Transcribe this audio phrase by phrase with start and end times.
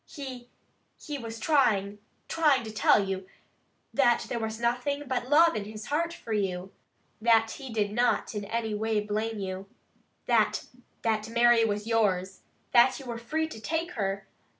[0.09, 0.49] He
[0.99, 3.27] he was trying trying to tell you,
[3.93, 6.71] that there was nothing but love in his heart for you.
[7.21, 9.67] That he did not in any way blame you.
[10.25, 10.65] That
[11.03, 12.41] that Mary was yours.
[12.71, 14.25] That you were free to take her.